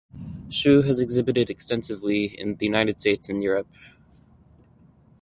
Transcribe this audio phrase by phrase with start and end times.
[0.49, 3.67] Hsu has exhibited extensively in the United States and Europe.